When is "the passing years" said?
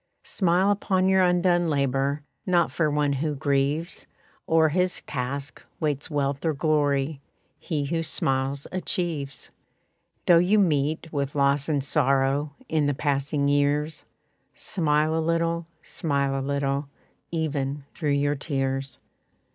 12.87-14.03